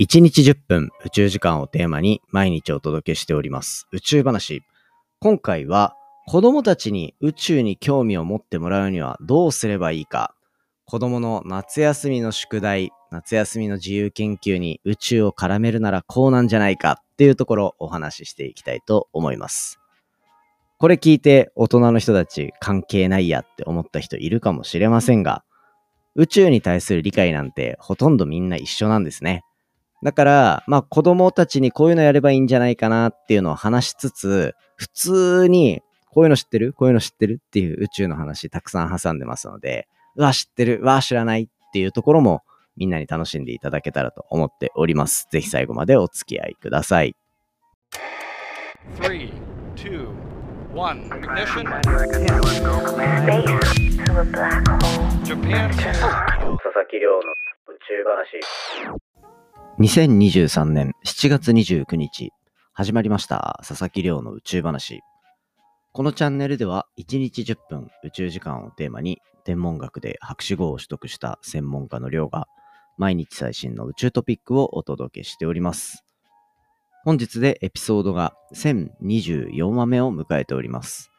[0.00, 4.62] 1日10分宇宙時間をテーマに毎日お届けしております宇宙話。
[5.18, 5.94] 今回は
[6.26, 10.34] 子供たちに宇宙に興味を持ってもらうにはどうすればいいか。
[10.86, 19.80] 子供の夏休みの宿題、夏休みの自由研究に宇宙を絡めるならこうなんじゃないかっていうところをお話ししていきたいと思います。
[20.78, 25.44] これ聞いて大人の人たち関係ないやって思った人いるかもしれませんが、
[26.14, 29.44] 宇宙に対する理解なんてほとんどみんな一緒なんですね。
[30.02, 36.72] だから、まあ子供たちにこういうのやればいいんじゃないかなっていうのを話しつつ、普通にこういうの知ってる？
[36.72, 37.40] こういうの知ってる？
[37.46, 42.42] っていう宇宙の話たくさん挟んでますので、うわ、知ってる、うわ、知らないっていうところも
[42.76, 45.28] みんなに楽しんでいただけたらと思っております。
[45.30, 47.14] ぜひ最後までお付き合いください。
[49.00, 49.30] 3,
[49.76, 50.08] 2,
[50.74, 51.64] 1, ignition.
[55.24, 55.68] Japan.
[55.70, 58.40] 佐々木亮の宇宙話。
[59.80, 62.34] 2023年7月29日、
[62.74, 63.58] 始まりました。
[63.66, 65.00] 佐々木亮の宇宙話。
[65.94, 72.46] このチャンネルでは、1日10分宇宙時間をテーマに、天文学で博士号を取得した専門家の亮が、
[72.98, 76.04] 毎日最新の宇宙トピックをお届けしております。
[77.02, 81.10] 本日でエピソードが1024話目を迎えております。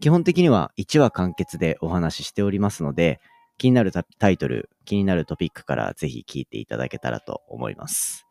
[0.00, 3.20] 基本的には1話完結でお話ししておりますので、
[3.58, 8.26] 気になるタイトル、気になるトピックからぜひ聞いていただけたらと思います。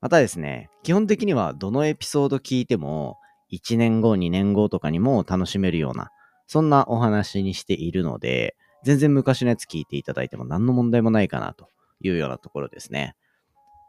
[0.00, 3.18] またですね、基本的にはどのエピソード聞いても、
[3.52, 6.10] 1年後、2年後とかにも楽しめるような、
[6.46, 11.68] そんなお話にしているので、全然昔のやつ聞いていただいても何の問題もないかなと
[12.00, 13.14] いうようなところですね。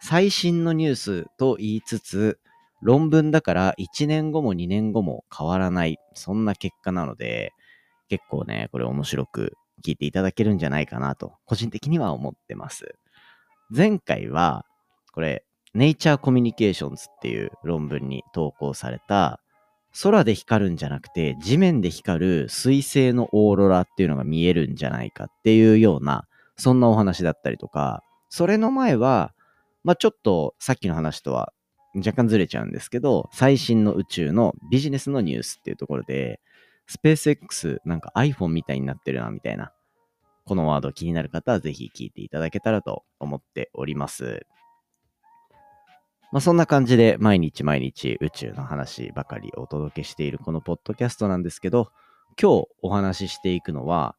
[0.02, 2.40] 最新のニュースと言いつつ、
[2.82, 7.54] 論文だから1年後も2年後も変わらない、そんな結果なので、
[8.10, 9.54] 結構ね、これ面白く
[9.86, 12.96] 聞いていただけるんじゃないかなと、個人的には思ってます。
[13.70, 14.66] 前回は、
[15.14, 19.40] これ、Nature Communications っていう論文に投稿された、
[20.02, 29.34] 空で光るんじゃなくて、地面で光る水星のオーロラっていうのが見えるんじゃないかっていうような、そんなお話だったりとか、それの前は、
[29.84, 31.54] まあ、ちょっとさっきの話とは
[31.96, 36.40] 若干ずれちゃうんですけど、最新の宇宙のビジネスのニュースっていうところで、
[36.88, 39.72] スペース X なんか iPhone みたいになってるな、みたいな。
[40.46, 44.46] このワード気になる方はぜひ聞いていただけたらと思っております。
[46.32, 51.92] まあ、そんな感じで毎日毎日宇宙の話ばかりお届けしているこのポッドキャストなんですけど、
[52.42, 54.16] 今日お話ししていくのは、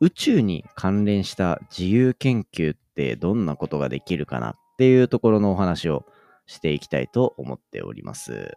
[0.00, 6.04] 宇宙に関連した自由研究ってどんなことができるかなっていうところのお話を
[6.46, 8.54] していきたいと思っております。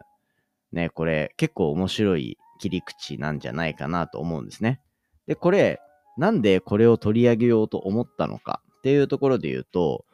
[0.72, 4.80] ね、これ結構面白い切り口なんじゃないかなと思うんですね。
[5.26, 5.80] で、これ、
[6.18, 10.04] なんでこれを取り上げようと思ったのかっていうところで言うと、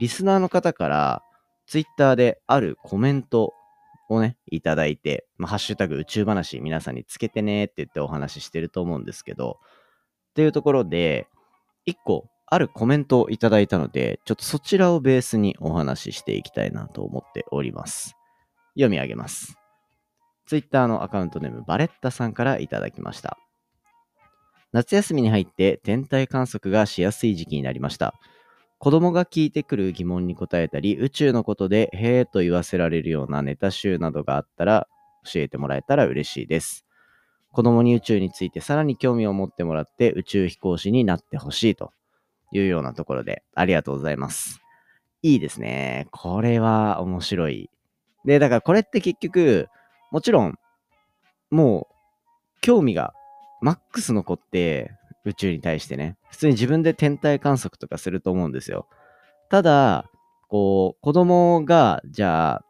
[0.00, 1.22] リスナーの方から
[1.66, 3.52] ツイッターであるコメント
[4.08, 9.58] をね、いただいて、まあ、ハッシュタグ宇宙話皆さんにつけてねって言ってお話ししてると思うんですけど、
[10.30, 11.28] っていうところで、
[11.84, 18.16] 一個あるコメントをいただいたので、ちょっとそちらをベースにお話ししていきたいなと思っております。
[18.74, 19.56] 読み上げます。
[20.46, 23.38] ツイッターのアカウントネームバレッタさんからいただきました。
[24.72, 28.14] 夏休みに入って天体観測がしやすい時期になりました。
[28.78, 34.88] 子供が聞いてくる疑問に答えたり、宇宙のことでへえと言わせられるようなネタ集などがあったら
[35.30, 36.86] 教えてもらえたら嬉しいです。
[37.52, 41.92] 子供に宇宙についてさらに興味を持ってもらって宇宙飛行士になってほしいと
[42.52, 44.60] いうようなところでありがとうございます。
[45.22, 46.06] いいですね。
[46.12, 47.68] これは面白い。
[48.24, 49.68] で、だからこれって結局、
[50.10, 50.54] もちろん、
[51.50, 51.94] もう、
[52.62, 53.12] 興味が
[53.60, 54.92] マックス残って、
[55.24, 58.86] 宇宙に対してね、普通に自分で天体観測とかすると思うんですよ。
[59.50, 60.10] ただ、
[60.48, 62.64] こう、子供が、じゃあ、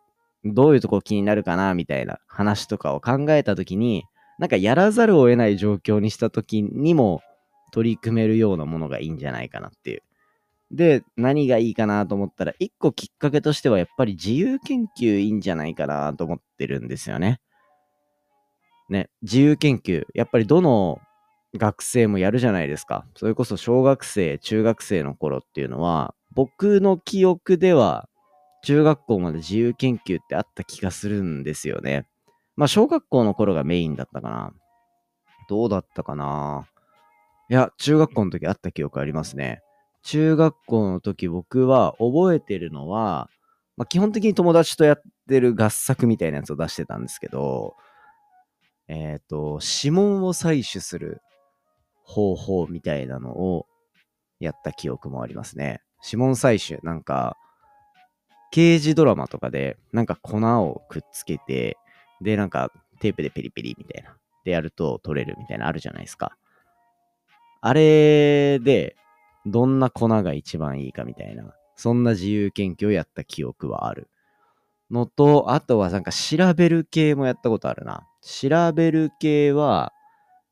[0.45, 4.05] どういうとこ気になるかな、みたいな話とかを考えたときに、
[4.39, 7.21] なんかやらざるを得ない状況にしたときにも
[7.73, 10.03] 取り組めるようなものがいいんじゃないかなっていう。
[10.71, 17.41] で、何がいいかなと思ったら、一個きっかけとしてはやっぱり自由研究いいんじゃないかなと思ってるんですよね。
[18.91, 21.01] ね、自由研究、やっぱりどの
[21.57, 23.07] 学生もやるじゃないですか。
[23.17, 28.09] それこそ小学生、中学生の頃っていうのは、僕の記憶では
[28.63, 32.07] 中学校まで自由研究ってあった気がするんですよね。
[32.57, 34.53] まあ小学校の頃がメインだったかな。
[35.49, 36.69] どうだったかな
[37.49, 39.63] いや、中学校の時あった記憶ありますね。
[40.03, 43.29] 中学校の時僕は覚えてるのは、
[43.77, 47.75] まあ、基本的に友達とやってる合作みたいなやつを出してたんですけど、
[48.91, 51.23] えっ、ー、と、指紋を採取する
[52.03, 53.67] 方法みたいなのを
[54.41, 55.81] やった記憶もありますね。
[56.05, 57.37] 指紋採取、なんか、
[58.51, 61.77] 刑事ドラマとかで、なんか粉をくっつけて、
[62.21, 64.17] で、なんかテープでペリペリみたいな。
[64.43, 66.37] でやると取れるみたいなあるじゃないですか。
[67.61, 68.97] あれで、
[69.47, 74.09] どんな粉が一番いいかみたいな、そんな自由研究をやった記憶はある。
[74.91, 78.07] のと、あとはなんか調べる系もやったことあるな。
[78.23, 79.93] 調べる系は、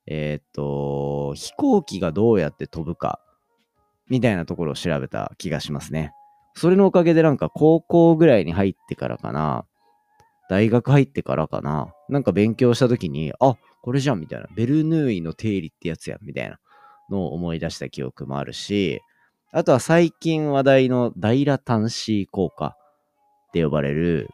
[0.06, 3.20] えっ、と、飛行機がどうやって飛ぶか、
[4.08, 6.12] みたいなところを調べた気がしますね。
[6.54, 9.64] それのおかげでなんか高校ぐらいに入ってからかな、
[10.48, 14.46] 大学入ってからかな、なんか勉強した時に、あ、これじゃんみたいな。
[14.54, 16.58] ベルヌーイの定理ってやつやんみたいな
[17.10, 19.00] のを思い出した記憶もあるし、
[19.52, 22.76] あとは最近話題の大ラ端子効果
[23.48, 24.28] って呼ばれる、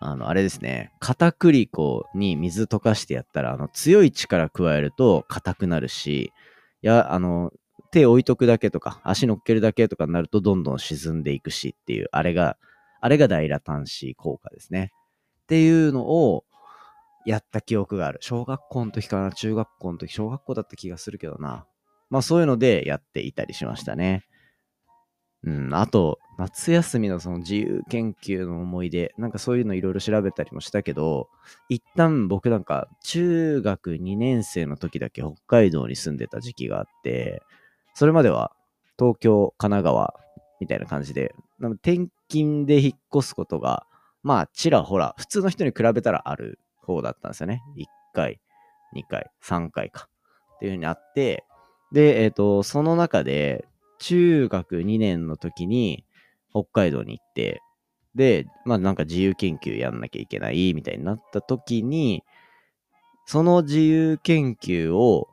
[0.00, 0.92] あの、あれですね。
[1.00, 6.32] 片栗粉に水溶かしてやったら、あの、強い力加えると硬くなるし、
[6.82, 7.52] いや、あの、
[7.90, 12.56] 手置いとくだけとか、足乗っけるだけとかになるとどんどん沈んでいくしっていう、あれが、
[13.00, 14.92] あれが大ラ端子効果ですね。
[15.42, 16.44] っていうのを
[17.26, 18.18] やった記憶がある。
[18.20, 21.66] 小学校の時かな、中学校の時、小学校だった気がするけどな。
[22.10, 24.24] まあそういうのでやっていたりしましたね。
[25.46, 31.28] うん、あと、夏休みのその自由研究の思い出、なんかそういうのいろいろ調べたりもしたけど、
[31.68, 37.42] 一旦僕なんか中学2年生の時だけ北海道に住んでた時期があって、
[37.92, 38.52] それまでは
[38.98, 40.14] 東京、神奈川
[40.60, 43.86] みたいな感じで、転勤で引っ越すことが、
[44.22, 47.62] まあちらほら、普通の人に比べたらある方だったんですよね。
[47.76, 48.40] 1回、
[48.94, 50.08] 2回、3回か。
[50.56, 51.44] っていう風にあって、
[51.92, 53.66] で、えっ、ー、と、その中で、
[53.98, 56.04] 中学2年の時に
[56.50, 57.62] 北海道に行って、
[58.14, 62.22] で、まあなんか自由研究やんなきゃいけないみたいになった時に、
[63.26, 65.28] その自由研究を、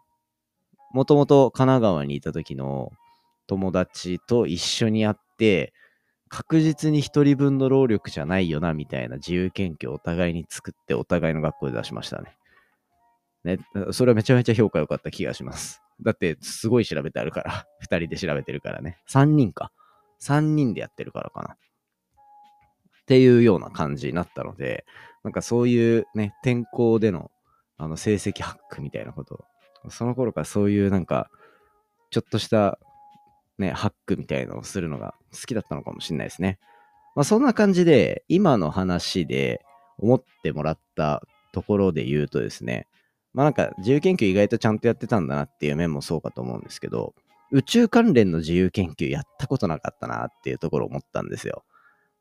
[0.94, 2.92] もともと神奈川にいた時の
[3.48, 5.74] 友達と一緒にやって、
[6.30, 12.38] 確実に一人分の労力じゃないよな、みたいな自由研究をお互いに作って、お互いの学校で出しましたね。
[13.44, 13.60] ね、
[13.92, 15.82] それはめちゃめちゃ評価良かった気がします。
[16.02, 17.68] だって、すごい調べてあるから。
[17.80, 19.00] 二人で調べてるからね。
[19.06, 19.72] 三人か。
[20.20, 21.54] 三人でやってるからかな。
[21.54, 21.58] っ
[23.06, 24.86] ていうような感じになったので、
[25.24, 27.32] なんかそういうね、転校での
[27.78, 29.44] あの成績ハックみたいなこと、
[29.90, 31.32] その頃からそういうなんか、
[32.12, 32.78] ちょっとした
[33.58, 36.60] ね、ハックみたいのをするのが好きだったのかもしれないですね。
[37.16, 39.66] まあそんな感じで、今の話で
[39.98, 41.24] 思ってもらった
[41.54, 42.88] ところで言うとですね、
[43.34, 47.14] まあなんか自由研究意外とちゃんとやってたんだなっていう面もそうかと思うんですけど、
[47.52, 51.64] 宇宙関連の自由研究やったことなかったなっていうところを思ったんですよ。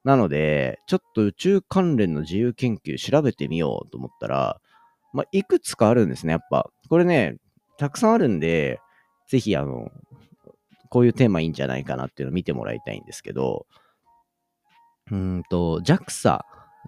[0.05, 4.61] なので、ちょっと宇宙関連の自由研究調べてみようと思ったら、
[5.13, 6.71] まあ、いくつかあるんですね、やっぱ。
[6.89, 7.37] これね、
[7.79, 8.81] たくさんあるんで、
[9.29, 9.91] ぜひ、あの、
[10.89, 13.67] こういうテーマいいんじゃないかなっていうのを見てもらいたいんですけど、
[15.11, 16.41] うんと、JAXA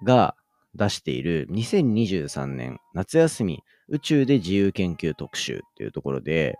[0.03, 0.35] が
[0.75, 6.59] 出している2023年夏休み宇宙で自由研究特集っていうところで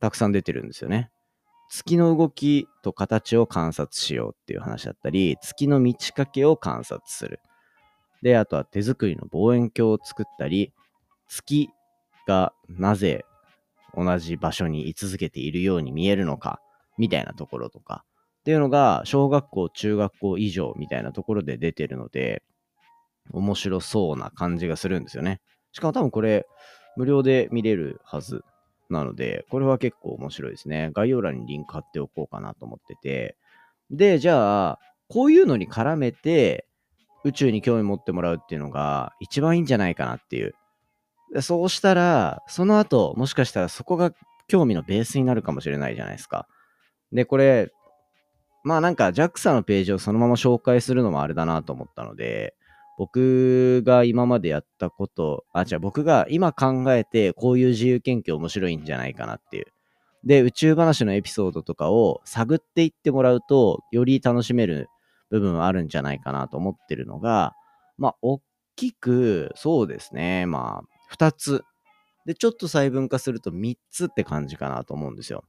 [0.00, 1.10] たくさん出てるんですよね。
[1.68, 7.38] 月の動きと形を観察しようっていう話だったり、月の満ち欠けを観察する。
[8.22, 10.72] で、あとは手作りの望遠鏡を作ったり、
[11.28, 11.68] 月
[12.26, 13.24] がなぜ
[13.94, 16.60] 同じ場所に居続けているように見えるのか、
[16.98, 18.04] みたいなところとか、
[18.40, 22.42] っていうのが小学校、中学校以上みたいなところで出てるので、
[23.32, 25.40] 面白そうな感じがするんですよね。
[25.72, 26.46] しかも多分これ、
[26.96, 28.44] 無料で見れるはず
[28.90, 30.90] なので、これは結構面白いですね。
[30.92, 33.36] 概要欄にリンク貼っておこうかなと思ってて。
[33.90, 36.66] で、じゃあ、こういうのに絡めて、
[37.24, 40.54] 宇宙に興味持ってもらうっていうのが一番いいんじゃないかなっていう。
[41.42, 44.12] そうしたら、その後、もしかしたらそこが
[44.48, 46.48] 興味のベースになるかもしれないじゃないですか。
[47.12, 47.70] で、これ、
[48.64, 52.54] まあなんか JAXA のページをそのまま紹介するのもあれだなと思ったので、
[53.00, 59.68] 僕が今までやったこと、あ、じゃあ僕が今考えてこういう自由研究面白いんじゃないかなっていう。
[60.22, 64.90] で、宇宙話のエピソードとかを探っていってもらうと、より楽しめる
[65.30, 67.54] 部分はあるんじゃないかなと思ってるのが、
[67.96, 68.42] まあ、大
[68.76, 71.64] きく、そうですね、まあ、二つ。
[72.26, 75.44] で、ちょっと細分化すると三つって感じかなと思うんですよ。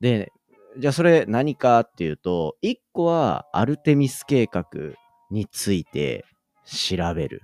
[0.00, 0.32] で、
[0.80, 4.64] じゃあそれ何かっていうと、一個はアルテミス計画
[5.30, 6.24] について
[6.64, 7.42] 調べる。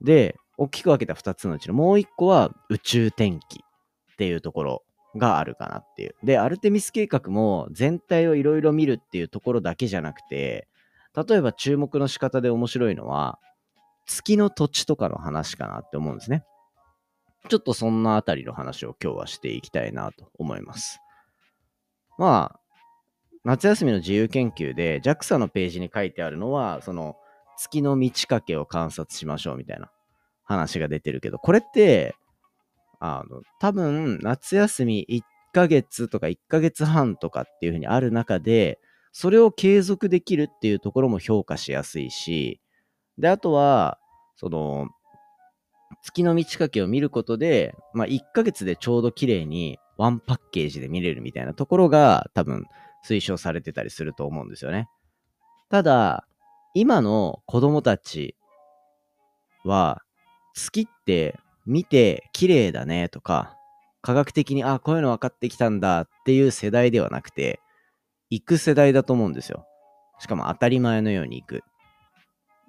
[0.00, 4.82] で、大きく分けた2つのうちのもう1個は宇宙天気っていうところ
[5.16, 6.14] があるかなっていう。
[6.22, 10.68] で、アルテミス計画も全体をいろいろ見るっていうところだけじゃなくて、
[11.14, 13.38] 例えば注目の仕方で面白いのは、
[14.06, 16.44] 月の土地とかの話かなって思うんですね。
[17.48, 21.00] ちょっとそんなあたりの話を今日はしていきたいなと思います。
[22.18, 22.60] まあ、
[23.44, 27.16] 夏休みの自由研究で JAXA のページに書いてあるのは、その
[27.56, 29.90] 月の満ち欠けを観察しましょうみたいな
[30.44, 32.14] 話が出てるけど、これって、
[33.00, 35.22] あの、多分夏休み1
[35.52, 38.78] ヶ月とか1ヶ月半とかっていう風にある中で、
[39.10, 42.60] それを継続できるっていうところも評価しやすいし、
[43.18, 43.98] で、あとは、
[44.36, 44.88] その、
[46.02, 52.64] 月の満ち欠けを見ることで、まあ、1ヶ月でちょうど綺麗にワンパッケージで見れるみたいなところが多分
[53.04, 54.88] 推奨されてたりすると思うんですよね。
[55.70, 56.26] ただ、
[56.74, 58.36] 今の子供たち
[59.64, 60.02] は、
[60.54, 63.56] 月って見て綺麗だねとか、
[64.02, 67.60] 科学的に、あ、こういうの分かってきたんだっていう世代ではなくて、
[68.30, 69.66] 行く世代だと思うんですよ。
[70.18, 71.62] しかも当たり前のように行く。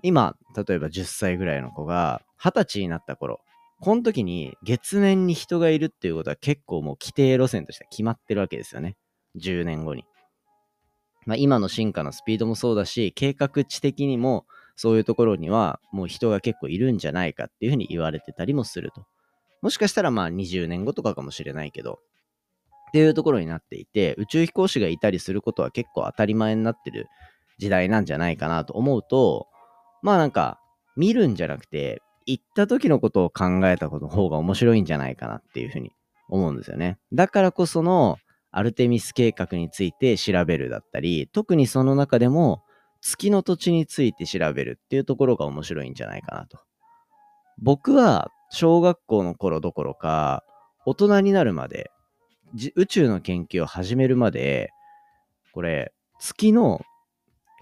[0.02, 3.40] 今、例えば10歳ぐらいの子が20歳になった頃、
[3.80, 8.96] この時に月面に人がいるっていうことは結構もう規定路線として決まってるわけですよね。
[9.38, 10.06] 10年後に。
[11.26, 19.06] まあ、今の進化のスピードもそうだし、計画値的にもそういうところにはもう人が結構いるんじゃないかっていうふうに言われてたりもすると。
[19.62, 22.00] もしかしたらまあ20年後とかかもしれないけど、
[22.90, 27.08] っていうところになっていて、宇宙飛行士がいたりすることは結構当たり前になってる
[27.58, 29.48] 時代なんじゃないかなと思うと、
[30.02, 30.60] まあなんか、
[30.96, 35.92] 見るんじゃなくて、行った時のことを考えたことの方が面白いんじゃないかなっていうふうに
[36.30, 37.00] 思うんですよね。
[37.12, 38.18] だからこその、
[38.54, 42.64] アルテミス計画について調べるだったり、特にその中でも、
[43.02, 46.60] 月の土地について調べるっていうところが面白いんじゃないかなと。
[47.58, 50.44] 僕は、小学校の頃どころか、
[50.86, 51.90] 大人になるまで、
[52.76, 54.70] 宇宙の研究を始めるまで、
[55.52, 56.82] これ、月の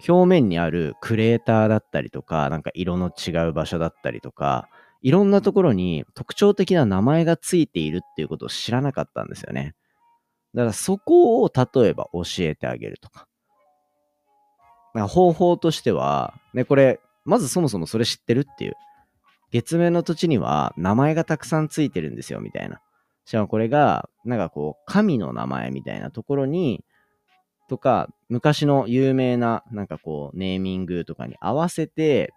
[0.06, 4.68] 表面にあるクレーターだったりとか、なんか色の違う場所だったりとか、
[5.00, 9.74] いろんなところに特徴的な名前がついているっていうことを知らなかったんですよね。
[10.54, 13.26] だからそこを例えば教えてあげるとか。
[14.94, 18.74] か方法としては、ね、これ、まずそもそもそれ知ってるっていう。
[19.50, 22.80] 月面の土地には名前がたくさんついてるんですよ、みたいな。
[23.24, 26.84] しかもこれが、なんかこう、神の名前みたいなところに、
[27.68, 32.32] とか、昔の有名な、なんかこう、ネーミングとかに合わせて、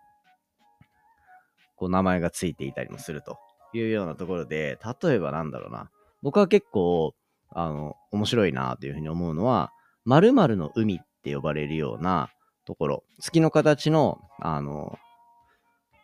[1.75, 3.37] こう、名前がついていたりもすると
[3.73, 5.89] いうようなところで、例えばなんだろうな。
[6.21, 7.15] 僕は結構、
[7.51, 9.71] あの、面白いなというふうに思うのは、
[10.05, 12.29] 〇〇の海って呼ばれるような
[12.65, 14.97] ところ、月の形の、あの、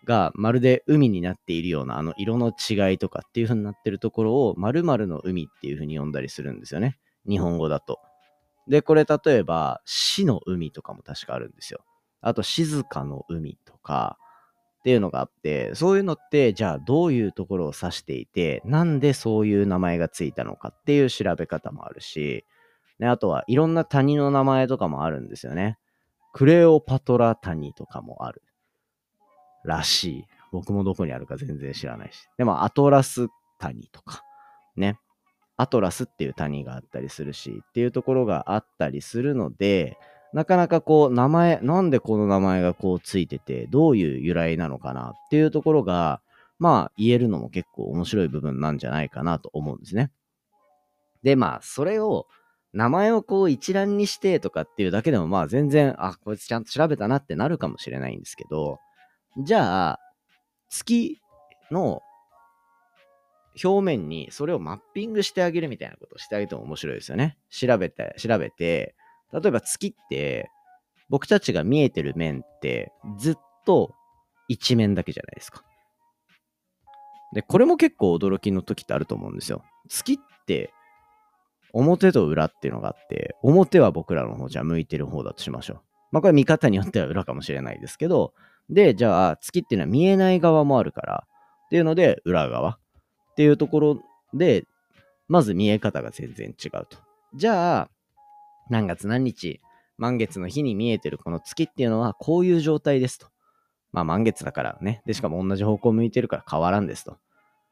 [0.04, 6.98] がまるで海になっているようなあの色の違いとかっていう風になってるところを〇〇の海っていう風に呼んだりするんですよね。
[7.28, 8.00] 日本語だと。
[8.68, 11.84] で、これ例えば、死の海とかも確かあるんですよ。
[12.22, 14.18] あと、静かの海とか、
[14.82, 22.46] っていうのがあって、そういうのって、じゃあどういうところを指していて、なんでそういう名前がついたのかっていう調べ方もあるし、
[22.98, 25.78] ね、あとはいろんな谷の名前とかもあるんですよね。
[26.34, 28.42] クレオパトラ谷とかもある。
[29.64, 30.26] らしい。
[30.52, 32.28] 僕もどこにあるか全然知らないし。
[32.38, 33.28] でも、アトラス
[33.60, 34.24] 谷とか、
[34.76, 35.00] ね。
[35.58, 39.98] アトラスっていう谷があったりするし、っていうところがあったりするので、
[40.34, 46.22] なかなかこう、名前、なんでこの名前がこうついてて、どういう由来なのかなっていうところが、
[46.58, 50.12] まあ言えるのも結構面白い部分なんじゃないかなと思うんですね。
[51.24, 52.28] で、まあそれを、
[52.74, 58.80] 名前をこう一覧にしてとかっていうだけでもまあ全然、あ、こいつちゃんと調べたなってなるかもしれないんですけど、
[59.44, 60.00] じゃあ、
[60.70, 61.20] 月
[61.70, 62.02] の
[63.62, 67.38] 表面にそれをマッピングしてあげるみたいなことをしてあげても面白いですよね。
[67.50, 68.96] 調べて、調べて、
[69.34, 70.50] 例えば月って、
[71.10, 73.36] 僕たちが見えてる面ってずっ
[73.66, 73.94] と
[74.48, 75.64] 一面だけじゃないですか。
[77.34, 79.64] で、これも結構驚きの時ってあると思うんですよ。
[79.90, 80.74] 月って
[81.74, 85.82] 表と裏っていうのがあって、表は僕らの方じゃ向いてる方だとしましょう。
[86.12, 88.34] まあこれ見方によっては裏かもしれないですけど、
[88.70, 91.24] で、じゃあ月っていうのは見えない側もあるから、
[91.66, 92.80] っていうので裏側。
[93.32, 94.02] っていうところ
[94.34, 94.66] で、
[95.30, 96.98] まず見え方が全然違うと。
[97.34, 97.90] じゃあ、
[98.70, 99.62] 何月何日、
[99.98, 103.28] 満月の日に見えてるこの月っていうのはこういう状態ですと。
[103.92, 105.02] まあ満月だからね。
[105.06, 107.18] で、しかも同じ方向向いてるから変わらんですと。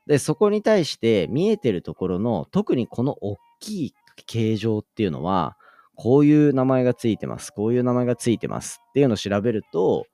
[0.08, 3.94] で、そこに対して見えてるところの特にこの大きい
[4.26, 5.56] 形状っていうのは、
[5.96, 7.52] こういう名前がついてます。
[7.52, 10.06] こういう名前がついてますっていうのを調べると、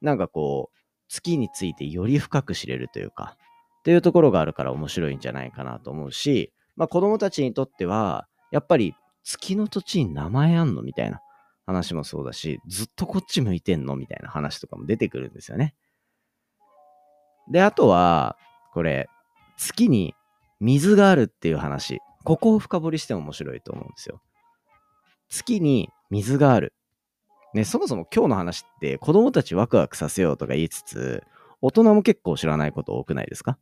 [0.00, 3.36] なんかこう、月についてより深く知れるというか、
[3.80, 10.82] っていうところがあるから面白いんじゃないかなと思うし、まあ子供たちにとっては、やっぱり月の土地に名前あんの？
[10.82, 11.20] みたいな
[11.66, 13.96] 話もそうだし、ずっとこっち向いてんの？
[13.96, 15.74] みたいな話とかも出てくるんですよね。
[17.50, 18.36] で、あとは、
[18.72, 19.08] これ、
[19.56, 20.14] 月に
[20.60, 22.00] 水があるっていう話。
[22.22, 24.20] ここを深掘りしても面白いと思うんですよ。
[25.28, 26.74] 月に水がある。
[27.54, 31.24] ね、そもそも今日の話って子供たちワクワクさせようとか言いつつ、
[31.60, 33.58] 大人も結構知らないこと多くないですか？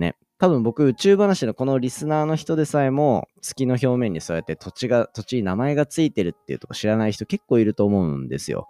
[0.00, 0.16] ね。
[0.38, 8.66] 多分僕、宇宙話のこのリスナーの人でさえも、月の表面にそうやって土地が、土地に名前がついてるっていうとこ知らない人結構いると思うんですよ。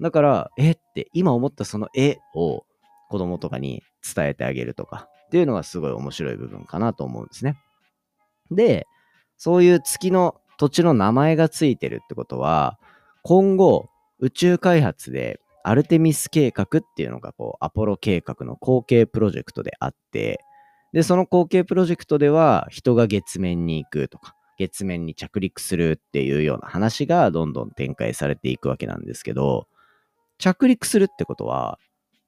[0.00, 0.72] だから、え？
[0.72, 2.64] って今思ったその絵を
[3.08, 3.82] 子供とかに
[4.14, 7.58] 伝えてあげるとかっていうのがすごい面白い部分かなと思うんですね。
[8.50, 8.86] で、
[9.36, 12.78] そういう月の土地の名前がついてるってことは、
[13.22, 13.88] 今後
[14.18, 20.44] 宇宙開発でアルテミス計画っていうのがこうアポロ計画の後継プロジェクトであって、
[20.92, 29.68] で、その後継プロジェクトでは人が月面に行くとか、月面に着陸するっていうような話がどんどん展開されていくわけなんですけど、
[30.38, 31.78] 着陸するってことは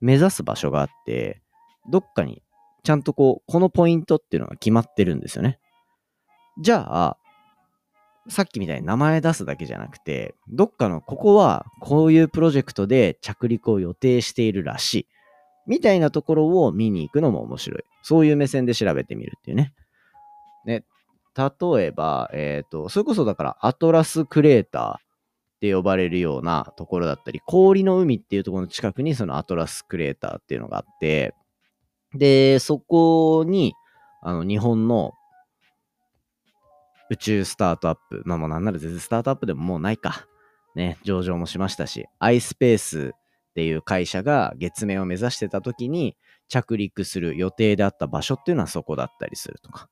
[0.00, 1.42] 目指す場所があって、
[1.90, 2.42] どっかに
[2.82, 5.58] ちゃんとこう、このポイントっていうのが決まってるんですよね。
[6.60, 7.16] じゃあ、
[8.28, 15.06] さっきみたいに名前出すだけじゃなくて、どっかのここはこういうプロジェクトで着陸を予定しているらしい。
[15.70, 17.84] みたいなところを見に行くのも面白い。
[18.02, 19.72] そういう目線で調べてみるっていうね。
[20.66, 20.84] ね、
[21.36, 24.98] 例えば、えっ、ー、と、それこそだからアトラスクレーターっ
[25.60, 31.36] て呼ばれるようなところだったり、氷の海っていうところの近くにそのアトラスクレーターっていうのがあって、
[32.14, 33.74] で、そこに、
[34.22, 35.12] あの、日本の
[37.10, 40.26] 宇宙スタートアップ、まあもうなんなら全然スタートアップでももうないか。
[40.74, 43.12] ね、上場もしましたし、iSpace
[43.50, 46.16] っていう会社が月面を目指してた時に
[46.48, 49.88] 着陸する予定であった場所っていうのはそこだったりするとか。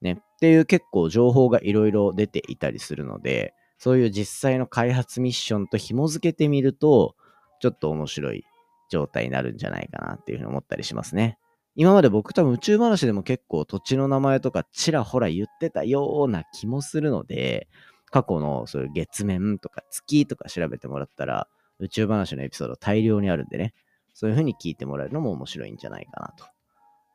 [0.00, 0.18] ね。
[0.20, 7.14] っていう結構情報がいろいろ出ていたりするので、そういう実際の開発ミッションと紐付けてみると、
[7.60, 8.44] ちょっと面白い
[8.90, 11.38] 状態になるんじゃないかなっていうふうに思ったりしますね。
[11.74, 17.68] 今まで僕多分宇宙話でも結構土地の名前とかちらほら言ってたような気もするので、
[18.10, 21.48] 過去のそういう月面とか月とか調べてもらったら、
[21.80, 23.74] 宇宙話のエピソード大量にあるんでね、
[24.14, 26.44] そういう風に聞いてもらえるのも面白いんじゃないかなと。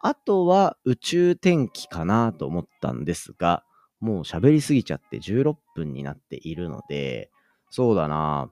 [0.01, 3.63] あとは宇宙天気かなと思ったんですが、
[3.99, 7.29] もう喋りすぎちゃって16分になっているので、
[7.69, 8.51] そうだな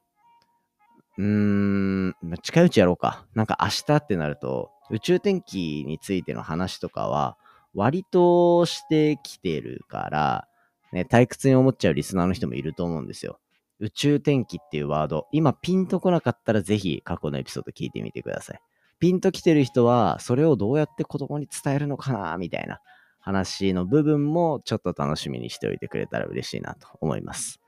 [1.17, 3.25] うーん、近いうちやろうか。
[3.35, 7.37] なんか明日ってなると、宇宙天気についての話とかは、
[7.73, 10.47] 割としてきてるから、
[10.91, 13.39] ね、退屈に思っちゃうリスナーの人もいると思うんですよ。
[13.81, 18.59] 宇宙天気っていうワード、今ピンとこなかったらぜひ過去のエピソード聞いてみてください。
[18.99, 22.79] ピンと来てる人は、それをどうやって子供に伝えるのかな、みたいな
[23.19, 27.59] 話の部分もちょっと楽しみにしておいてくれたら嬉しいなと思います。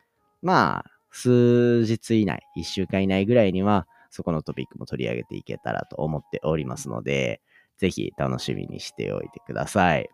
[0.44, 7.42] まあ、数日以内、1週間以内ぐらいには、そこのトピックも取り上げていけたらと思っておりますので、
[7.78, 10.08] ぜひ楽しみにしておいてください。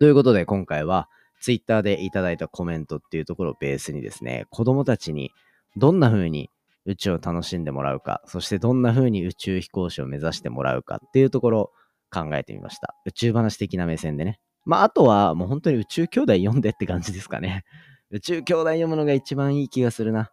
[0.00, 1.08] ということで、今回は、
[1.40, 5.30] ツイッターでいただいたコメントっていうところをベースにですね、子供たちに
[5.76, 6.50] どんな風に
[6.84, 11.70] 宇宙を楽しんでもらうか、そしてどんな風に宇宙飛行士を目指してもらうかっていうところを
[12.10, 12.94] 考えてみました。
[13.04, 14.40] 宇宙話的な目線でね。
[14.64, 17.64] まあ、あとはもう本当に宇宙兄弟読んでって感じですかね。
[18.10, 20.30] 宇宙兄弟読むのが一番いい気がするな。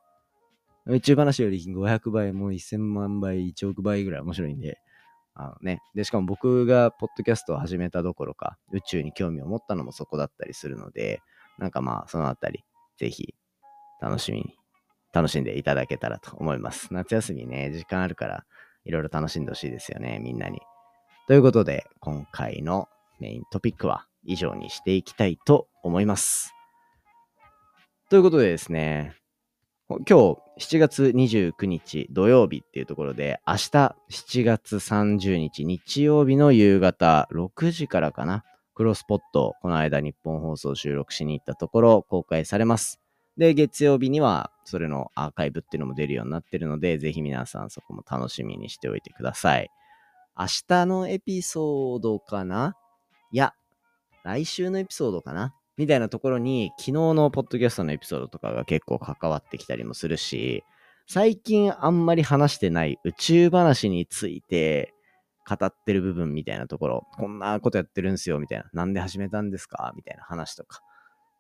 [0.87, 4.79] 宇宙話より500倍、もう1000万倍、1億倍ぐらい面白いんで、
[5.35, 5.81] あのね。
[5.93, 11.21] で、しかも僕がポッドキャストを始めたどころか、宇宙に興味を持ったのもそこだったりするので、
[11.59, 12.63] なんかまあ、そのあたり、
[12.97, 13.35] ぜひ、
[14.01, 14.57] 楽しみに、
[15.13, 16.93] 楽しんでいただけたらと思います。
[16.93, 18.45] 夏休みね、時間あるから、
[18.85, 20.61] いろいろ楽しんでほしいですよね、みんなに。
[21.27, 22.87] ということで、今回の
[23.19, 26.53] メイントピックは以上にしていきたいと思います。
[28.09, 29.15] ということでですね、
[29.87, 30.13] 今日
[30.77, 33.59] 7月29日土曜日っていうところで、明日
[34.09, 38.43] 7月30日日曜日の夕方6時からかな、
[38.73, 42.99] クロスポット、この間日本放送収録しに行ったところ公開されます。
[43.37, 49.69] で、月曜日にはそれのアーカイブっていうのも出るようになってるので、ぜひ皆さんそこも楽しみにしておいてください。
[50.35, 52.75] 明日のエピソードかな？
[53.31, 53.53] いや、
[54.23, 55.53] 来週のエピソードかな？
[55.77, 60.63] みたいなところに、昨日のポッドキャストのエピソードとかが結構関わってきたりもするし、
[61.07, 64.93] 最近あんまり話してない宇宙話について
[65.47, 68.69] 語ってる部分みたいなところ、こんなことやってるんすよ、みたいな。
[68.73, 69.93] なんで始めたんですか？
[69.95, 70.81] みたいな話とか。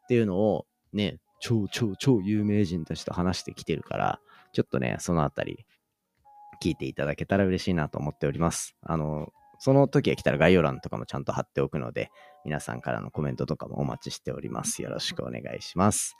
[0.03, 4.19] っていうのを、ね、超超超有名人たちと話してきてるから、
[4.53, 5.65] ちょっとね、そのあたり、
[6.61, 8.75] 聞いていただけたら嬉しいなと思っております。
[8.81, 12.11] あの、その時が来たら概要欄とかもちゃんと貼っておくので、
[12.43, 14.81] 皆さんからのコメントとかもお待ちしております。
[14.81, 16.15] よろしくお願いします。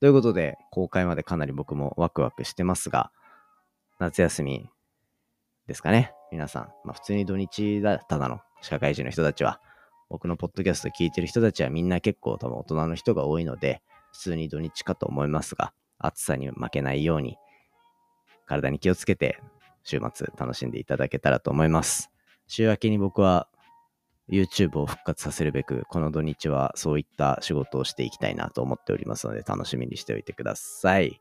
[0.00, 3.12] ということで、公開までかなり僕もワクワクしてますが、
[3.98, 4.68] 夏休み
[5.66, 6.14] ですかね。
[6.32, 9.60] 皆さん、まあ普通に土日だ、ただの社会人の人たちは、
[10.08, 17.36] 僕のポッドキャスト聞いてる人たちはみんな結構多分大人の人が多いので、普通に土日かと思いますが、暑さに負けないように、
[18.46, 19.38] 体に気をつけて、
[19.84, 22.10] 週末楽しんでいただけたらと思います。
[22.50, 23.46] 週明けに僕は
[24.28, 31.20] YouTube を復活させるべく、この土日はそういった仕事をしていきたいなと思っておりますので、楽しみにしておいてください。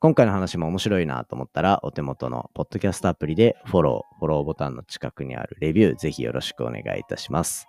[0.00, 7.66] 今回の話も面白いなと思ったら、お手元のポッドキャストアプリでフォロー、フォローボタンの近くにあるレビュー、ぜひよろしくお願いいたします。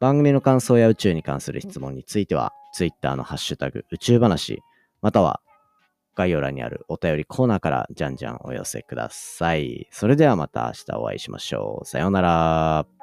[0.00, 4.60] 番組の感想や宇宙に関する質問については、Twitter のハッシュタグ宇宙話、
[5.02, 5.40] または
[6.14, 9.88] 概要欄にあるお便りコーナーからじゃんじゃんお寄せください。
[9.90, 11.86] それではまた明日お会いしましょう。
[11.86, 13.01] さようなら。